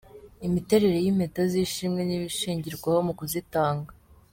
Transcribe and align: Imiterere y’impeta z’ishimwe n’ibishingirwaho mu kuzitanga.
Imiterere 0.47 0.97
y’impeta 0.99 1.41
z’ishimwe 1.51 2.01
n’ibishingirwaho 2.05 2.99
mu 3.07 3.13
kuzitanga. 3.19 3.91